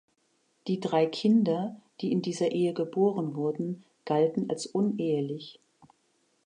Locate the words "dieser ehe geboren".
2.23-3.35